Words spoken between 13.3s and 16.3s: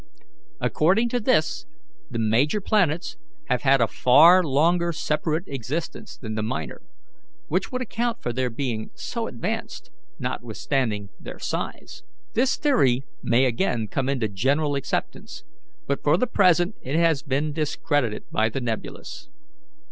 again come into general acceptance, but for the